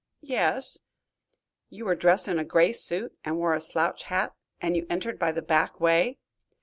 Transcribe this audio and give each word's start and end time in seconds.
"Yes." 0.23 0.79
"You 1.69 1.85
were 1.85 1.93
dressed 1.93 2.27
in 2.27 2.39
a 2.39 2.43
gray 2.43 2.71
suit 2.73 3.15
and 3.23 3.37
wore 3.37 3.53
a 3.53 3.61
slouch 3.61 4.01
hat, 4.05 4.33
and 4.59 4.75
you 4.75 4.87
entered 4.89 5.19
by 5.19 5.31
the 5.31 5.43
back 5.43 5.79
way?" 5.79 6.17